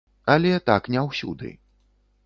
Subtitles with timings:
[0.35, 1.55] Але так не ўсюды.